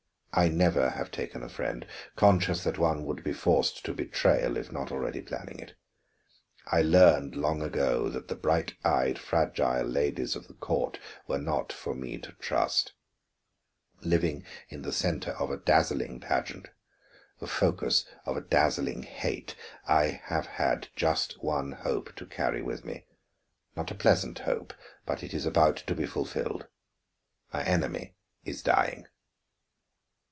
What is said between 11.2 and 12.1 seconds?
were not for